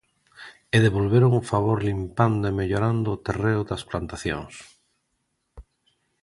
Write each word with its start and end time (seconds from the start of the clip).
E 0.75 0.77
devolveron 0.85 1.31
o 1.39 1.47
favor 1.51 1.77
limpando 1.89 2.43
e 2.49 2.55
mellorando 2.59 3.07
o 3.11 3.21
terreo 3.27 3.61
das 3.69 3.85
plantacións. 3.89 4.53